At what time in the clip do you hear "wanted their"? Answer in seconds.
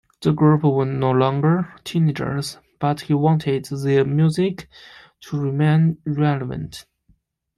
3.13-4.03